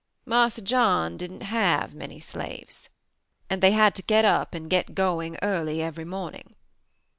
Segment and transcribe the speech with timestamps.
[0.25, 2.89] Marse John didn't have many slaves
[3.51, 6.55] and they had to get up and get going early every morning.